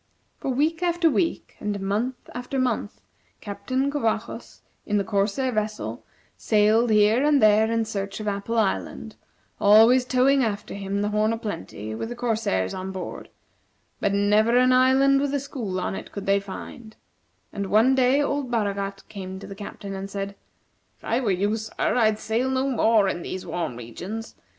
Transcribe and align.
For 0.39 0.49
week 0.49 0.81
after 0.81 1.11
week, 1.11 1.55
and 1.59 1.79
month 1.79 2.27
after 2.33 2.57
month, 2.57 3.01
Captain 3.39 3.91
Covajos, 3.91 4.61
in 4.83 4.97
the 4.97 5.03
corsair 5.03 5.51
vessel, 5.51 6.03
sailed 6.35 6.89
here 6.89 7.23
and 7.23 7.39
there 7.39 7.71
in 7.71 7.85
search 7.85 8.19
of 8.19 8.27
Apple 8.27 8.57
Island, 8.57 9.15
always 9.59 10.03
towing 10.03 10.43
after 10.43 10.73
him 10.73 11.03
the 11.03 11.09
"Horn 11.09 11.33
o' 11.33 11.37
Plenty," 11.37 11.93
with 11.93 12.09
the 12.09 12.15
corsairs 12.15 12.73
on 12.73 12.91
board, 12.91 13.29
but 13.99 14.11
never 14.11 14.57
an 14.57 14.73
island 14.73 15.21
with 15.21 15.35
a 15.35 15.39
school 15.39 15.79
on 15.79 15.93
it 15.93 16.11
could 16.11 16.25
they 16.25 16.39
find; 16.39 16.95
and 17.53 17.67
one 17.67 17.93
day 17.93 18.23
old 18.23 18.49
Baragat 18.49 19.07
came 19.07 19.37
to 19.37 19.45
the 19.45 19.53
Captain 19.53 19.93
and 19.93 20.09
said: 20.09 20.33
"If 20.97 21.03
I 21.03 21.19
were 21.19 21.29
you, 21.29 21.55
sir, 21.57 21.73
I'd 21.95 22.17
sail 22.17 22.49
no 22.49 22.67
more 22.67 23.07
in 23.07 23.21
these 23.21 23.45
warm 23.45 23.75
regions. 23.75 24.33